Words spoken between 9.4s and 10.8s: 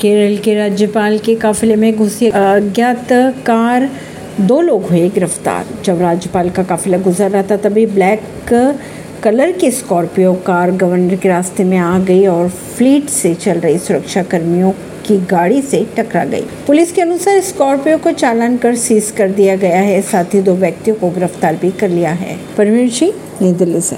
की Scorpio car